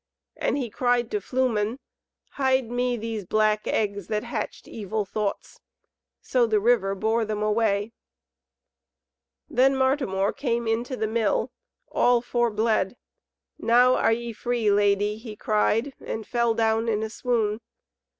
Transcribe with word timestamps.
And 0.35 0.57
he 0.57 0.71
cried 0.71 1.11
to 1.11 1.21
Flumen, 1.21 1.77
"Hide 2.31 2.71
me 2.71 2.97
these 2.97 3.23
black 3.23 3.67
eggs 3.67 4.07
that 4.07 4.23
hatched 4.23 4.67
evil 4.67 5.05
thoughts." 5.05 5.59
So 6.21 6.47
the 6.47 6.59
river 6.59 6.95
bore 6.95 7.23
them 7.23 7.43
away. 7.43 7.91
Then 9.47 9.75
Martimor 9.75 10.33
came 10.33 10.67
into 10.67 10.97
the 10.97 11.05
Mill, 11.05 11.51
all 11.91 12.19
for 12.19 12.49
bled; 12.49 12.97
"Now 13.59 13.93
are 13.93 14.11
ye 14.11 14.33
free, 14.33 14.71
lady," 14.71 15.17
he 15.17 15.35
cried, 15.35 15.93
and 15.99 16.25
fell 16.25 16.55
down 16.55 16.89
in 16.89 17.03
a 17.03 17.09
swoon. 17.11 17.59